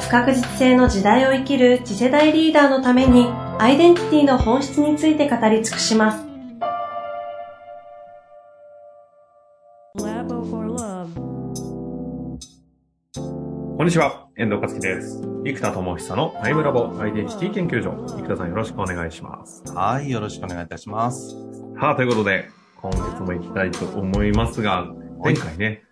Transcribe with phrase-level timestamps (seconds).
[0.00, 3.26] 不確実性の時代を生きる次世代リーダーのために
[3.58, 6.24] アイデンティティの本質について語り尽くします。
[13.76, 15.20] こんにちは、遠藤和樹です。
[15.44, 17.92] 生田智久のタイムラボアイデンティティ研究所。
[18.16, 19.62] 生田さんよろしくお願いします。
[19.72, 21.36] はい、よろしくお願いいたします。
[21.80, 22.48] さあ、ということで、
[22.80, 24.86] 今月も行きたいと思いますが、
[25.24, 25.82] 前回ね、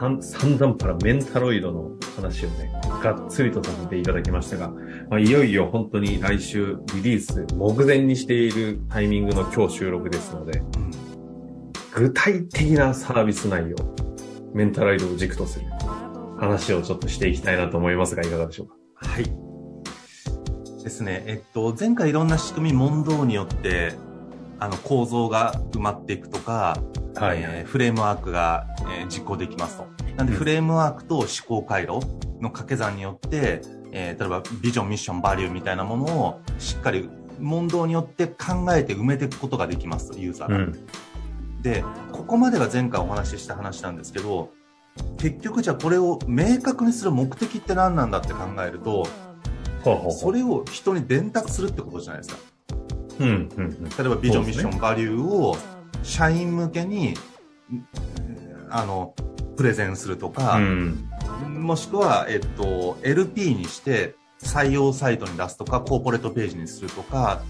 [0.00, 2.72] 散々パラメンタロイドの話をね、
[3.02, 4.70] がっつりとさせていただきましたが、
[5.10, 10.62] まあ、いよいよ本当に来週リリース目前にしているタイミングの今日収録ですので、
[11.94, 13.76] 具体的なサービス内容、
[14.54, 15.66] メンタロイドを軸とする
[16.38, 18.74] 話をちょっとしていきたいなと思いますが、いかがでしょうか？
[19.06, 19.24] はい。
[20.82, 21.24] ですね。
[21.26, 23.92] えっと、前回いろんな仕組み、問答によって、
[24.60, 26.78] あの構造が埋まっていくとか、
[27.16, 28.66] はい、えー、フレームワークが、
[28.98, 29.86] えー、実行できますと。
[30.16, 32.00] なんで、フレームワークと思考回路
[32.40, 40.56] の掛け算によって、えー、例えばビジョン、ミッション、バリューみたいなものをしっかり問答によって考えて埋めていくことができますと、ユーザーが。
[40.56, 44.50] うん、で、ここまでが前回お話しした話なんですけど、
[45.18, 49.06] 結局じゃあこれを明確にする目的って何なんだって考えると、
[50.10, 52.40] それを人に伝達するってことじゃないですか。
[53.20, 55.56] うんうんうん、例えばビジョン、ミッション、バリューを
[56.02, 57.14] 社員向けに、
[58.70, 59.14] あの、
[59.56, 61.08] プレゼンするとか、うん、
[61.46, 67.42] もしくは、えっと、LP にして採用サイトに出すとか、コーポレートページにするとか、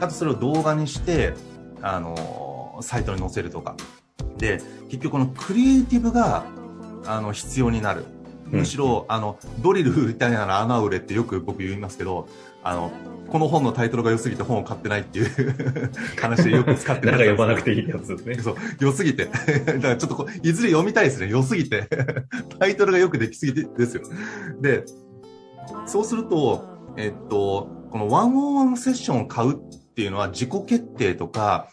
[0.00, 1.32] あとそれを動画にして、
[1.80, 3.76] あの、サイトに載せるとか。
[4.36, 4.60] で、
[4.90, 6.44] 結局このクリエイティブが、
[7.06, 8.04] あの、必要になる。
[8.46, 12.28] むしろ、あの、ドリル売りたいなら穴を売れってよく僕言いますけど、
[12.62, 12.92] あの、
[13.28, 15.28] この本のタイトルが良すぎて本を買ってないっていう
[16.20, 18.34] 話でよく使ってなんか読まなくていいやつですね。
[18.38, 19.26] そう、良すぎて。
[19.66, 21.28] だからちょっとこう、いずれ読みたいですね。
[21.28, 21.88] 良すぎて。
[22.58, 24.02] タイトルがよくできすぎてですよ。
[24.60, 24.84] で、
[25.86, 26.64] そうすると、
[26.96, 29.56] えっと、このワンオンワンセッションを買うっ
[29.94, 31.68] ていうのは自己決定とか、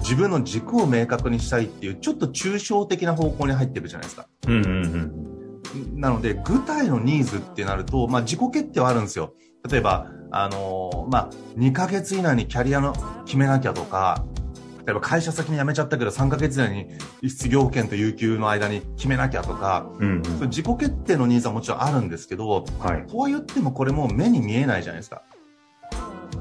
[0.00, 4.26] 自分の軸を明確にしたいっていう、ちょっと抽象的な方向に入ってるじゃないですか。
[4.46, 6.00] うんうんうん。
[6.00, 9.34] なので、具体のニーズってなると、まあ自己決定はあるんですよ。
[9.68, 12.94] 例えば、あのー、まあ、2ヶ月以内にキャリアの
[13.24, 14.24] 決めなきゃとか、
[14.86, 16.88] 例えば会社先に辞めちゃったけど3ヶ月以内
[17.22, 25.22] に失業保険と有給の間に決めなきゃとか、うんうん、自己決定のニーズはもちろんあるんですけど、はい、とは言ってもこれも目に見えないじゃないですか。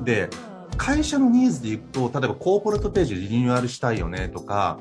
[0.04, 0.30] で、
[0.78, 4.80] 会社のニーズでいくと、例えばコーポレートページリニューアルしたいよねとか、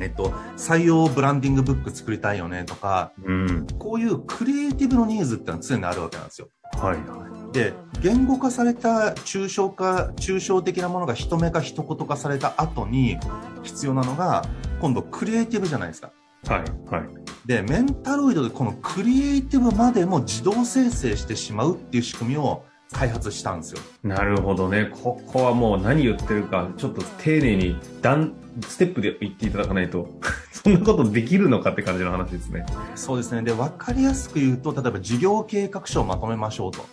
[0.00, 6.48] えっと、採用ブランディングブック作りたいよねとか、うん、こういうクリエイティブのニーズってのは常にあるわけなんですよ。
[6.78, 7.39] はいはい。
[7.52, 13.18] で、言語化された抽象化、抽象的なものが一目か一言化された後に
[13.62, 14.44] 必要なのが、
[14.80, 16.12] 今度クリエイティブじゃないですか。
[16.46, 17.08] はいはい。
[17.46, 23.80] で、メンタロイドでこのクリエイティブまでも自動生成してしまうっていう仕組みを開発したんですよ。
[24.02, 24.90] なるほどね。
[25.02, 28.34] ここはもう何言ってるか、ちょっと丁寧に段、
[28.66, 30.08] ステップで言っていただかないと、
[30.52, 32.64] そんなことできるのかって感じの話ですね。
[32.94, 33.42] そうですね。
[33.42, 36.84] で、わかりやすく言うと、例えば事業計画書をまとめましょうと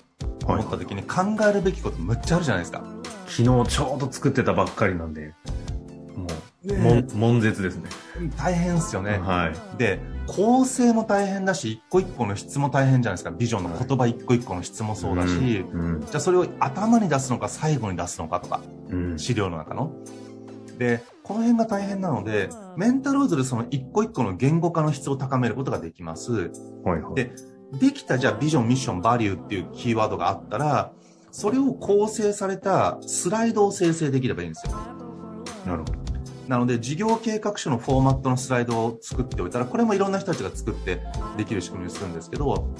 [0.53, 2.83] 思った時に考えるべきことむっちゃあるじゃないですか。
[3.27, 5.33] 昨日ちょうど作ってたばっかりなんで、
[6.65, 7.89] もう、ね、悶絶ですね。
[8.37, 9.19] 大変ですよね。
[9.19, 9.77] はい。
[9.77, 13.31] で、構成も大変だし、一個一個の質も大変じゃないですか。
[13.31, 15.29] ビジョンの言葉一個一個の質もそうだし、
[15.71, 19.93] うんうん、じゃあそれを頭に出すのか最後に出すのかとか、うん、資料の中の。
[20.77, 26.31] で、この辺が大変なので、メンタロイズでその一個一個の言語化の質を高めることができます。
[26.83, 27.31] はいはい、で、
[27.73, 30.91] できたじゃあビジョン、ミッション、バリューっていうキーワードがあったら、
[31.31, 34.73] それを構成されたスライドを生成できればいいんですよ。
[35.65, 35.93] なるほど。
[36.47, 41.01] なので、事業計画書のフォーマットのスライドを作っておいたら、これもいろんな人たちが作って
[41.35, 42.73] できる仕組みにするんですけど、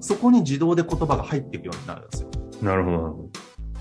[0.00, 2.30] そこに自動で言葉が入っていくようになるんですよ。
[2.62, 3.30] なるほど、なるほど。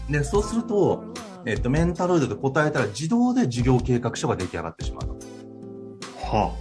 [0.10, 1.04] で、そうすると、
[1.46, 5.10] えっと、メンタロイドで答えたら自動で事業計画書が出来上がってしまう。
[6.26, 6.54] は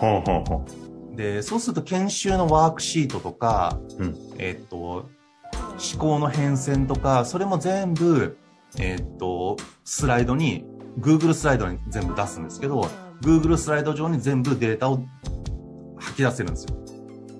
[0.00, 0.04] あ。
[0.06, 0.79] はあはあはあ。
[1.20, 5.10] で、そうすると研修のワークシートとか、うん、えっと、思
[5.98, 8.38] 考の変遷とか、それも全部、
[8.78, 10.64] えっと、スライドに
[10.98, 12.88] Google スライドに全部出すんですけど、
[13.20, 15.02] Google スライド上に全部データを
[15.98, 16.76] 吐き出せるんですよ。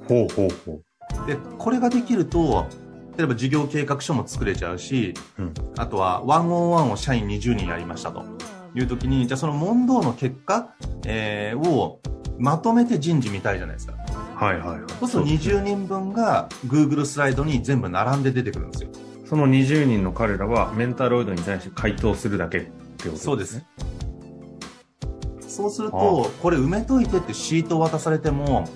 [0.06, 0.73] ほうほうほ
[1.25, 1.27] う。
[1.27, 2.67] で、これができると、
[3.17, 8.27] 例えば事業計画書も作れちゃうし、うんあとは101を社員20人やりましたと
[8.75, 10.75] いう時に、じゃあその問答の結果、
[11.06, 12.03] えーを
[12.41, 13.93] まとめて人事見たいじゃないですか。
[14.35, 14.81] はいはいはい。
[14.99, 18.91] そうすると20人分が Google スライドに全部並んで出てくるんですよ。
[19.27, 23.67] その20人の彼らはメンタロイドに対して回答するだけってことそうですね。
[25.47, 28.67] そうすると、これ埋めといてってシートを渡されても、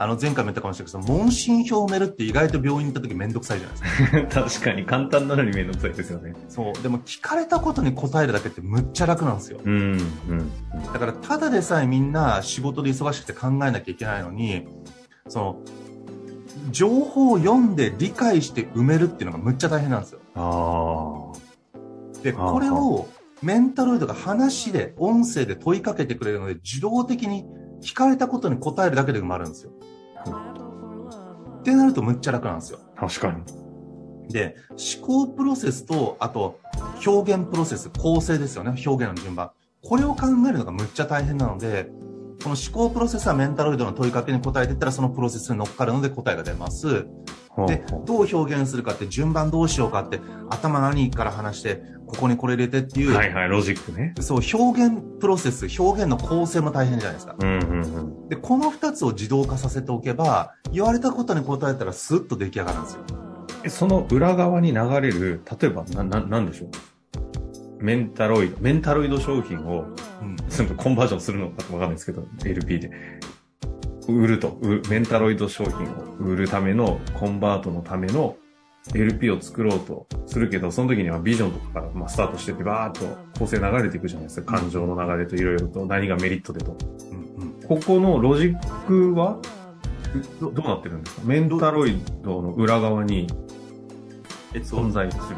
[0.00, 4.42] あの前回も言ったかもしれないけど、問診票を埋めるって意外と病院に行った時めんどくさいじゃないですか。
[4.48, 6.34] 確かに簡単なのにめんどくさいですよね。
[6.48, 6.82] そう。
[6.82, 9.58] でも聞かれたことに答えるだけってむっちゃ楽なんですよ。
[9.64, 9.74] うん、
[10.28, 10.50] うん。
[10.92, 14.68] だからただでさえみんな仕事で忙しくて考えなきゃいけないのに、
[15.26, 15.56] その、
[16.70, 20.20] 情報を読んで理解して埋めるっていうのがむっちゃ大変なんですよ。
[20.36, 21.32] あ
[22.22, 23.08] で、ああこれを
[23.42, 27.44] メンタロイドが話で、音声で問いかけてくれるので、自動的に
[27.80, 29.72] 聞かれたことに答えるだけで埋まるんですよ。
[31.60, 32.78] ってなるとむっちゃ楽なんですよ。
[32.96, 33.42] あ、確かに。
[34.32, 34.56] で、
[35.00, 36.60] 思考プロセスと、あと、
[37.06, 39.50] 表現プロセス、構成ですよね、表現の順番。
[39.82, 41.90] これを考えるのがむっちゃ大変なので、
[42.42, 47.06] この思考プロセスはメンタロイドの問いかけに答えていったら、そのプロセスに乗っかるので答えが出ます。
[47.66, 50.20] で、どう表現するかって、順番どうしようかって、
[50.50, 54.14] 頭何から話して、ここにこれ入れてっていう、はいはい、ロジックね。
[54.20, 57.36] そう、表現プロセス、表現の構成も大変じゃないですか。
[57.38, 58.28] うんうんうん。
[58.28, 63.00] で、この二つを自動化させておけば、言われたことに答えたらスッと出来上がるんですよ。
[63.64, 66.70] えその裏側に流れる、例えば、な、な、なんでしょう？
[67.80, 69.84] メンタロイド、メンタロイド商品を
[70.20, 70.36] うん。
[70.76, 72.90] コンバージョンするのかわかんないですけど、LP で。
[74.12, 74.58] 売ると、
[74.90, 78.36] メンタロイド商品を売るための、コンバートのための
[78.94, 83.06] LP を作ろうとするけど、その時にはビジョンとかから、まあ、スタートしてて、バーっと
[83.38, 84.58] 構成流れていくじゃないですか。
[84.58, 86.76] 感情の流れといろいろと、何がメリットでと。
[87.10, 87.52] うんうん。
[87.68, 89.38] ここのロジックは、
[90.40, 91.22] どうなってるんですか？
[91.26, 93.26] メンタロイドの裏側に
[94.54, 95.36] 存、在する。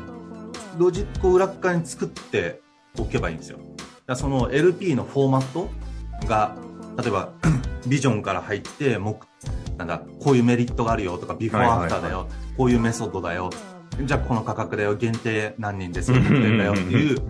[0.79, 2.61] ロジックを裏側に作って
[2.97, 3.59] おけばいいんですよ。
[4.15, 5.69] その LP のフォーマット
[6.29, 6.57] が、
[6.97, 7.33] 例えば、
[7.87, 9.19] ビジョンから入って、目、
[9.77, 13.51] なんだ、こういうメリットがあるよとか、ビフォーアフターだよ、こういうメソッドだよ、
[14.03, 17.21] じゃあこの価格だよ、限定何人ですよ、特典だよっていう、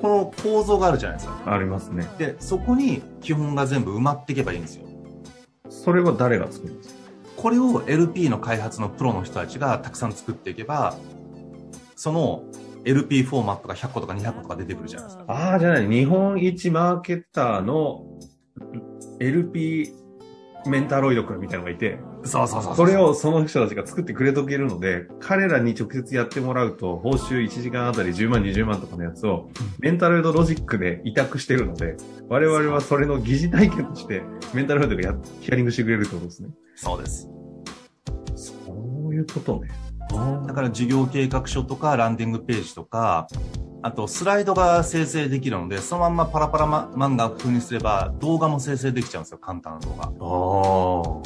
[0.00, 1.52] この構造があるじゃないですか。
[1.52, 2.06] ありますね。
[2.18, 4.84] で、そこに基本が全部埋まっていけばいいんですよ。
[5.68, 7.00] それは誰が作るんですか？
[7.36, 10.94] これを LP の開発のプロの人たちがたくさん作っていけば、
[11.96, 12.42] その
[12.84, 15.24] LP フォーマットが100個とか200個とか出てくるじゃないですか。
[15.28, 15.88] ああ、じゃない。
[15.88, 18.04] 日本一マーケターの
[19.18, 19.92] LP
[20.66, 31.96] メンタロイド君みたいなのがいて、そうそうそうそれをその人たちが作ってくれとけるので、彼らに直接やってもらうと、報酬1時間あたり10万、20万とかのやつを、メンタロイドロジックで委託してるので、
[32.28, 34.22] 我々はそれの疑似体験として、
[34.52, 36.50] メンタロイドがやヒアリングしてくれるってことですね。
[36.76, 37.28] そうです。
[38.36, 38.72] そ
[39.08, 39.68] ういうことね。
[40.46, 43.28] だから事業計画書とかランディングページとか、
[43.82, 51.22] あとスライドが生成できるので、そのまんまパラパラマ漫画風にすれば動画も生成できちゃうんですよ、簡単な動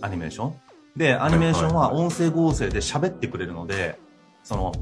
[0.00, 0.06] 画。
[0.06, 0.54] アニメーション。
[0.96, 4.00] で、アニメーションは音声合成で喋ってくれるので、
[4.42, 4.72] その、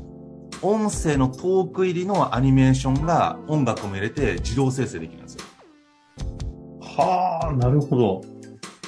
[0.62, 5.44] 音声のトーク入りのアニメーションが音楽も入れて自動生成できるんですよ。
[6.80, 8.22] はあ、なるほど。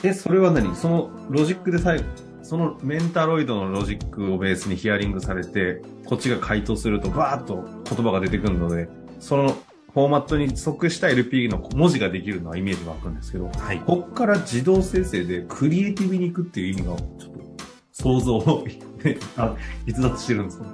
[0.02, 0.75] え、それは何？
[0.75, 2.05] そのロジックで最後、
[2.52, 13.81] そのメンタロイドのロジックをベースにヒアリングされて、こっちが回答するとバーッと言葉が出てくるので、そのフォーマットに即した LP の文字ができるのはイメージ湧くんですけど、はい。
[13.81, 17.41] こっから自動生成でクリエイティブに行くっていう意味が、ちょっと
[17.91, 18.67] 想像を
[19.86, 20.67] 逸脱してるんですね。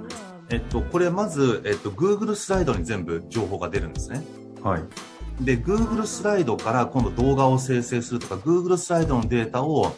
[0.49, 4.21] えっと、これまず、えっと、Google スライドに全部情報が出るんですね。
[4.61, 4.81] はい。
[5.39, 9.95] で、Google スライドから今度動画を生成するとか、Google スライドのデータを、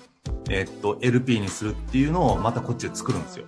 [0.50, 3.46] えっと、LP にするっていうのをまたこっちで作るんですよ。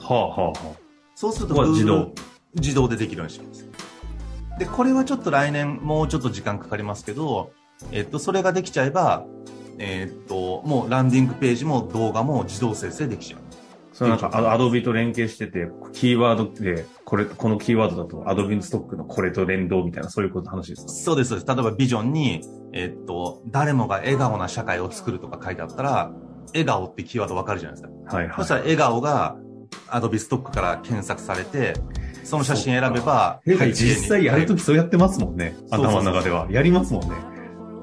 [0.00, 0.74] はあはあは
[1.14, 2.12] そうすると自動
[2.54, 3.68] 自動でできるようにします。
[4.58, 7.52] で、これはちょっと来年もうちょっと時間かかりますけど、
[7.90, 9.24] えっと、それができちゃえば、
[9.78, 13.40] えっと、もうランディングページも動画も自動生成できちゃう。
[13.94, 20.88] それなんかアドビと連携してて、キーワードで、これ、このキーワードだとアドビのストックのこれと連動みたいな、そういうこと話ですか？
[20.88, 21.46] そうです、そうです。
[21.46, 26.12] 例えばビジョンに、えっと、誰もが笑顔な社会を作るとか書いてあったら、
[26.48, 28.16] 笑顔ってキーワードわかるじゃないですか。
[28.16, 28.36] はいはい。
[28.38, 29.36] そしたら笑顔が
[29.88, 31.74] アドビストックから検索されて、
[32.24, 35.56] その写真選べば、え背景に実際やるときそうやってますもんね。
[35.70, 36.48] 頭の中では。
[36.50, 37.14] やりますもんね。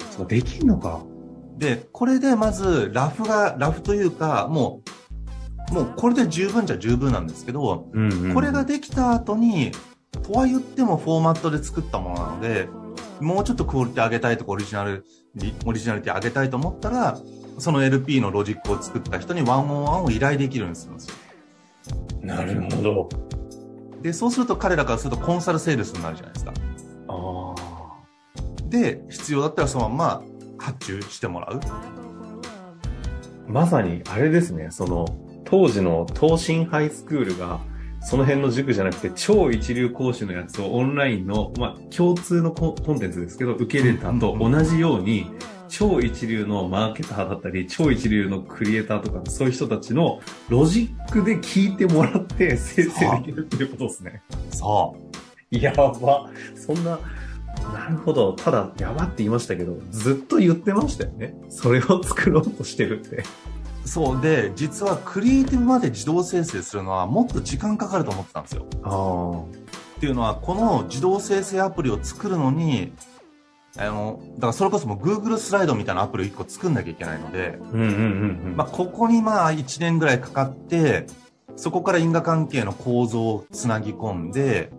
[0.10, 1.04] そうできんのか。
[1.58, 4.90] で、これでまず、ラフが、ラフというか、もう、
[5.72, 8.34] もうこれで十分じゃ十分なんですけど、うん、うん。
[8.34, 9.72] これができた後に、
[10.24, 12.68] とは言ってもフォーマットで作ったものなので、
[13.22, 17.18] もうちょっとクオリティ上げたいとかオリジナルリ、オリジナリティ上げたいと思ったら、
[17.58, 20.94] その LP のロジックを作った人にワンオンワンを依頼できるんですよ。
[22.22, 23.10] なるほど。
[24.02, 26.54] で、そうすると彼らからするとコンサルセールスになるじゃないですか。
[27.08, 27.56] あ
[28.68, 30.24] で、必要だったらそのまま
[30.58, 31.60] 発注してもらう。
[31.66, 31.84] あ。
[33.48, 35.06] まさに、あれですね、その、
[35.52, 37.60] 当時の東進ハイスクールが、
[38.00, 45.30] その辺の塾じゃなくて、超一流講師のやつをオンラインの、まあ、共通のココンテンツですけど、受け入れたと同じように、
[45.68, 54.22] 超一流のマーケターだったり、超一流のクリエイターとか、そういう人たちのロジックで聞いてもらって生成できるっていうことですね。
[54.52, 54.96] そ
[55.52, 55.58] う。
[55.58, 56.30] やば。
[56.56, 56.98] そんな、
[57.74, 58.34] なるほど。
[58.34, 61.36] ただ、やばって言いましたけど、ずっと言ってましたよね。
[61.50, 63.24] それを作ろうとしてるって。
[63.92, 68.66] そうで、実はクリエイティブまで自動生成するのはもっと時間かかると思ってたんですよ。
[68.84, 69.44] あ
[69.98, 72.94] っていうのは、この自動生成アプリを作るのに、
[73.78, 77.60] あの、だからそれこそもう Google スライドみたいなアプリを1個作んなきゃいけないので、
[78.72, 81.06] ここにまあ1年ぐらいかかって、
[81.58, 84.72] そこから因果関係の構造をつなぎ込んで、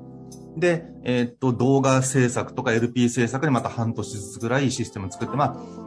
[0.57, 5.82] で、えーっと、動画制作とか LP 制作でまた半年ずつぐらいシステム作って、まあ、えー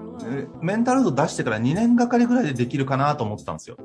[0.61, 3.77] メンタルド出してから2年がかりぐらいでできるかなと思ってたんですよ。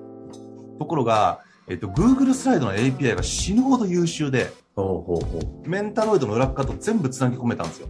[0.79, 4.53] ところが、えーっと、Google スライドの API が死ぬほど優秀で。
[5.67, 7.89] メンタロイドの裏側と全部つなぎ込めたんですよ。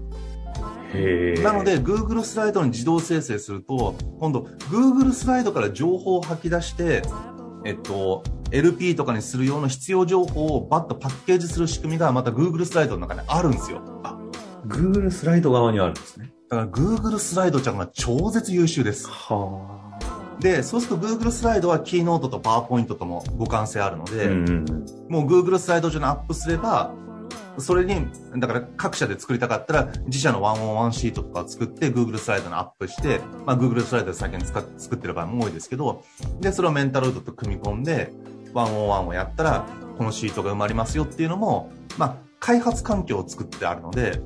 [0.93, 1.43] へえ。
[1.43, 7.03] なので、Google スライドに自動生成すると、今度、Google スライドから情報を吐き出して、
[7.65, 13.83] えっと、LP とかにする用の必要情報をバッとパッケージする仕組みがまた Google スライドの中にあるんですよ。
[14.67, 16.33] Google スライド側にあるんですね。
[16.51, 19.09] だから Google スライドちゃんが超絶優秀です。
[19.09, 19.79] は
[20.41, 24.11] で、そうすると Google スライドはキーノートと PowerPoint とも互換性あるのあ。
[24.11, 24.67] で、うんうん
[25.09, 26.93] もう Google スライド上にアップすれば、
[27.59, 36.03] それに、だから各社で作りたかったら、自社のワンオンワンシートとかを作って Google スライドにアップして、まあ Google スライドで先に使っ作ってる場合も多いですけど、
[36.41, 38.13] で、それをメンタロイドと組み込んで、
[38.53, 39.67] ワンオンワンをやったら、
[39.99, 44.21] このシートが埋まりますよっていうのも、まあ、開発環境を作ってあるので、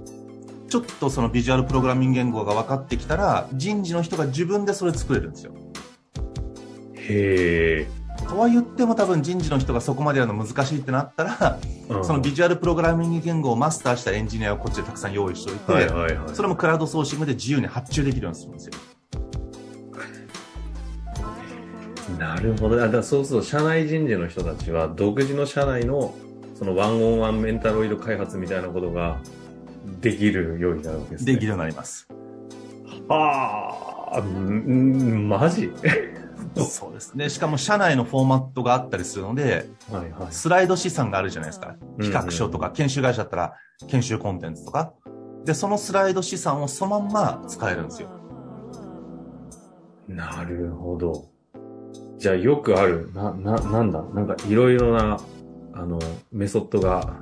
[0.69, 5.53] ちょっとそのビジュアルプログラミング言語が分かってきたら、人事の人が自分でそれ作れるんですよ。
[6.97, 8.05] へえ。
[8.29, 16.35] とは言っても多分人事の人がそこまでやるの難しいってなったら、うんそのビジュアルプログラミング言語をマスターしたエンジニアをこっちでたくさん用意しておいて、はいはいはい。
[16.35, 18.73] それもクラウドソーシングで自由に発注できるようにするんですよ。
[22.19, 22.77] なるほど。
[22.77, 26.15] あだからそうすると、社内人事の人たちは、独自の社内の、
[26.55, 29.19] そのワンオンワンメンタロイド開発みたいなことが
[30.01, 31.33] できるようになるわけですね。
[31.33, 32.09] できるようになります。
[33.09, 35.73] ああ、うん、マジ？
[36.57, 37.29] そうですね。
[37.29, 40.33] しかも社内のフォーマットがあったりするので、はいはい。
[40.33, 41.75] スライド資産があるじゃないですか。
[41.81, 43.55] うん企画書とか、研修会社だったら
[43.89, 44.93] 研修コンテンツとか。
[45.45, 48.09] で、そのスライド資産をそのまんま使えるんですよ。
[50.09, 51.25] なるほど。
[52.19, 55.19] じゃあよくある、な、な、なんだ、なんかいろいろな、
[55.75, 55.99] あの、
[56.33, 57.21] メソッドが、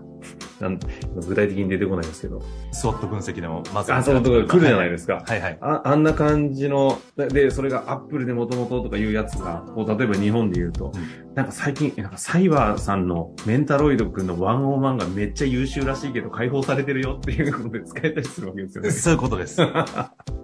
[0.63, 0.79] なん
[1.27, 2.41] 具体的に出てこないですけど。
[2.71, 3.93] スワット分析でもまず。
[3.93, 5.23] あ、そういうところ来るじゃないですか。
[5.27, 5.59] はいはい。
[5.61, 18.91] ああんな感じの、で、でそれがアップルでもともととかいうやつが、こう例えば日本で言うと、うなんか最近、なんかサイバーさんのメンタロイド君のワンオンワンがめっちゃ優秀らしいけど解放されてるよっていうことで使えたりするわけですよね。
[18.93, 19.61] そういうことです。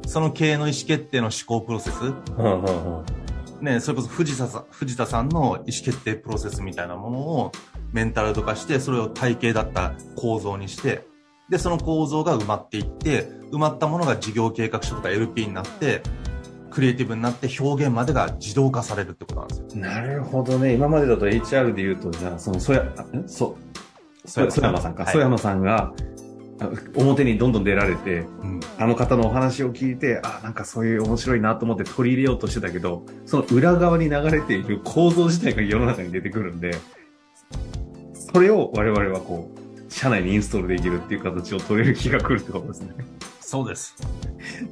[0.06, 2.02] その経営の意思決定の思考プロセス。
[2.02, 3.04] はあはあは
[3.60, 7.52] ね、それこそ藤田さん、藤田さんの意思決定プロセスみたいなものを
[7.92, 11.07] メンタルド化して、それを体系だった構造にして、
[11.49, 16.02] で、その構造が埋まっていって、埋まったものが事業計画書とか LP になって、
[16.71, 19.66] クリエイティブになって表現までが自動化されるってことなんですよ。
[19.75, 20.75] あなるほどね。
[20.75, 22.85] 今までだと HR で言うと、じゃあ、その、そや、
[23.26, 23.57] そ、
[24.26, 25.04] そや、そやまさんか。
[25.04, 25.92] はいそやまさんが、
[26.61, 28.61] あ表にどんどん出られて、うん。
[28.78, 36.76] あの方のお話を聞いて、あ、なんかそういう面白いなと思って取り入れようとしてたけど、その裏側に流れている構造自体が世の中に出てくるんで、
[38.32, 42.94] それを我々はこう、社内にインストールできるっていう形を取れる気が来るってことですね。
[43.40, 43.97] そうです。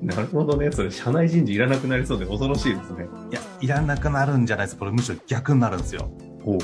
[0.03, 0.71] なるほどね。
[0.71, 3.07] それ社内人事いらなくなりそうで恐ろしいですね。
[3.31, 4.81] いや、いらなくなるんじゃないですか。
[4.81, 6.11] これむしろ逆になるんですよ。
[6.45, 6.59] ほう。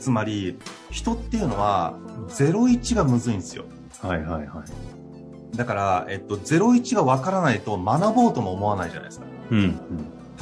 [0.00, 0.58] つまり、
[0.90, 3.64] 人っていうのは、01がむずいんですよ。
[4.00, 5.56] はいはいはい。
[5.56, 9.26] だから、えっと、01がわからないと学ぼうとも思わないじゃないですか。
[9.50, 9.78] うん。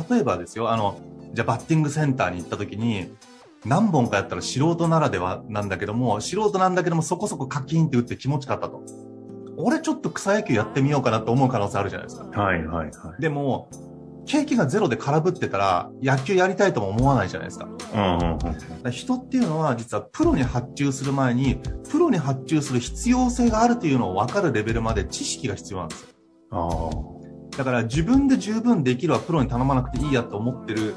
[0.09, 1.01] 例えばですよ、あの、
[1.35, 3.13] じゃあバッティングセンターに行った時に、
[3.65, 8.83] 何本かやったら素人ならではなんだけども、素人なんだけどもそこそこカキンって打って気持ちかったと。
[9.57, 12.41] 俺ちょっと草野球やってみようかなと思う可能性あるじゃないですか。
[12.41, 13.21] はいはいはい。
[13.21, 13.69] でも、
[14.25, 17.69] 景気がゼロで空振ってたら、野球やりたいとも思わないじゃないですか。
[17.95, 18.83] うんうんうん。
[18.83, 21.61] ら人っていうのは実はプロに発注する前に、
[21.91, 26.09] プロに発注する必要性があるというのを分かるレベルまで知識が必要なんですよ。
[26.51, 26.91] あ
[27.55, 27.57] あ。
[27.57, 30.95] だから自分で十分できるはプロに頼まなくていいやと思ってる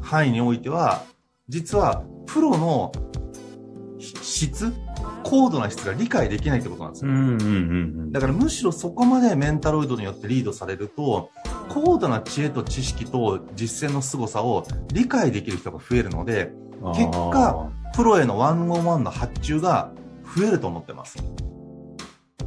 [0.00, 1.04] 範囲においては、
[1.50, 2.92] 実はプロの
[3.98, 4.72] 質
[5.24, 7.10] 高度な質が理解できないってことなんですよ。
[7.10, 7.46] うんうんうんう
[8.06, 8.12] ん。
[8.12, 11.30] だからむしろそこまでメンタロイドによってリードされると、
[11.68, 16.52] 高度な知恵と知識と実践の凄さを理解できる人が増えるので、
[16.94, 19.92] 結果プロへのワンオンワンの発注が
[20.36, 21.18] 増えると思ってます。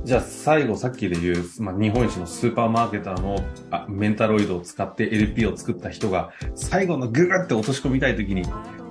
[0.04, 3.38] じゃあ最後さっきで言う、まあ、日本一のスーパーマーケターの
[3.72, 8.44] あメンタロイドを使って LP を作った人が最後のググって落とし込みたいときに、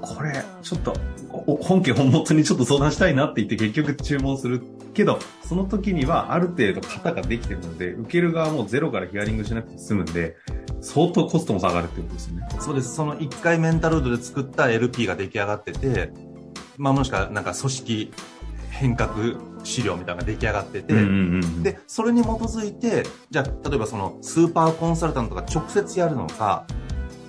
[0.03, 0.95] これちょっと
[1.31, 4.61] お本家本元にちょっと相談したいなって言って結局注文する
[4.93, 10.37] けど、その時にはある程度型ができてるので、受ける側もゼロからヒアリングしなくて済むんで、
[10.81, 12.49] 相当コストも下がるってことですよね。
[12.61, 12.95] そうです。
[12.95, 16.13] その1回メンタロイドで作った LP が出来上がってて、
[16.77, 18.13] まあもしくはなんか組織
[18.71, 19.15] 変革
[19.63, 26.67] 資料みたいなのが出来上がってて、うんうんうん、で、それに基づいて、じゃあ、例えばそのスーパーコンサルタントが直接やるのか、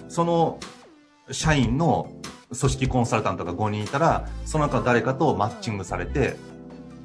[0.07, 0.59] その
[1.31, 2.11] 社員の
[2.59, 6.37] 組織コンサルタントが5人いたら、その中誰かとマッチングされて、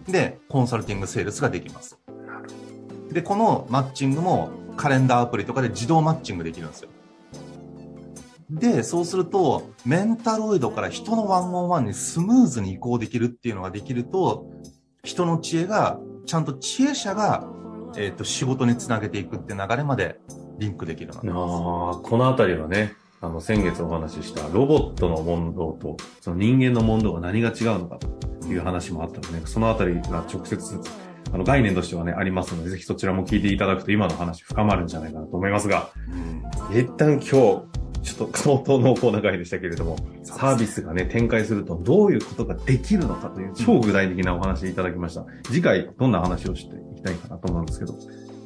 [0.06, 1.98] で、コンサルティングセールスができます。
[3.10, 6.88] で、このマッチングもカレンダーアプリとかで自動マッチングできるんですよ。
[8.50, 14.50] で、そうすると、メンタロイドから人のワンオンワンにスムーズに移行できるっていうのができると、
[15.04, 17.46] 人の知恵が、ちゃんと知恵者が、
[17.96, 20.18] えっ、と、仕事につなげていくって流れまで
[20.58, 30.80] リンクできるようになってまああ、このあたりはね、あの、先月お話ししたロボットの問答と、その人間の問答が何が違うのかという話もあったので、ね、そのあたりが直接、
[31.32, 36.72] あの、概念としてはね、ありますので、ぜひそちらも聞いていただくと今の話深まるんじゃないかなと思いますが、す。
[36.72, 45.24] うん一旦今日、ちょっと相当濃厚な回でしたけれども、サービスがね、展開するとどういうことができるのかという超具体的なお話いただきました。
[45.44, 47.94] 次回、どんな話をしていきたいかなと思うんですけど。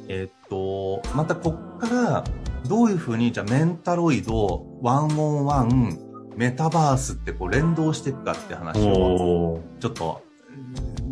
[0.08, 2.24] えっと、またこっから、
[2.66, 5.98] どういうふうに、じゃあメンタロイド、ワンオンワン、
[6.36, 9.60] メタバースってこう連動していくかって話を。
[9.80, 10.22] ちょっと、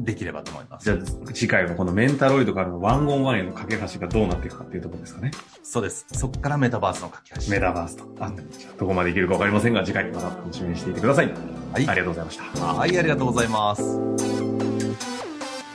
[0.03, 0.85] できればと思います。
[0.85, 5.31] じゃあ、次回はこのメンタロイドからのワンオンワンへの架け橋がどうなっていくかっていうところですかね。
[5.63, 6.07] そうです。
[6.13, 7.51] そこからメタバースの書き橋。
[7.51, 8.05] メタバースと。
[8.19, 8.33] あ
[8.79, 11.27] どこまでいけるかわかりませんが、次回また楽しみにしていてください。
[11.27, 11.37] はい
[11.75, 12.65] ありがとうございました。
[12.65, 14.80] はい、ありがとうございます。